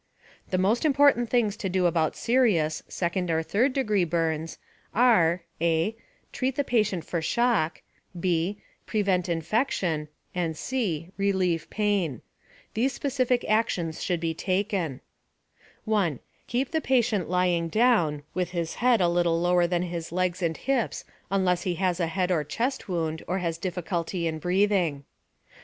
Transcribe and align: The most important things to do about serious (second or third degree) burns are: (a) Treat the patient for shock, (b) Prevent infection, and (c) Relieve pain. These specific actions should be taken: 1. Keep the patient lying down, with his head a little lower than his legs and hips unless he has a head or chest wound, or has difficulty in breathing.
The 0.49 0.57
most 0.57 0.83
important 0.83 1.29
things 1.29 1.55
to 1.57 1.69
do 1.69 1.85
about 1.85 2.15
serious 2.15 2.81
(second 2.87 3.29
or 3.29 3.43
third 3.43 3.71
degree) 3.73 4.03
burns 4.03 4.57
are: 4.95 5.43
(a) 5.61 5.95
Treat 6.33 6.55
the 6.55 6.63
patient 6.63 7.05
for 7.05 7.21
shock, 7.21 7.83
(b) 8.19 8.59
Prevent 8.87 9.29
infection, 9.29 10.07
and 10.33 10.57
(c) 10.57 11.11
Relieve 11.17 11.69
pain. 11.69 12.23
These 12.73 12.93
specific 12.93 13.45
actions 13.47 14.01
should 14.01 14.19
be 14.19 14.33
taken: 14.33 15.01
1. 15.85 16.19
Keep 16.47 16.71
the 16.71 16.81
patient 16.81 17.29
lying 17.29 17.67
down, 17.67 18.23
with 18.33 18.49
his 18.57 18.73
head 18.81 19.01
a 19.01 19.07
little 19.07 19.39
lower 19.39 19.67
than 19.67 19.83
his 19.83 20.11
legs 20.11 20.41
and 20.41 20.57
hips 20.57 21.05
unless 21.29 21.61
he 21.61 21.75
has 21.75 21.99
a 21.99 22.07
head 22.07 22.31
or 22.31 22.43
chest 22.43 22.89
wound, 22.89 23.21
or 23.27 23.37
has 23.37 23.59
difficulty 23.59 24.25
in 24.25 24.39
breathing. 24.39 25.03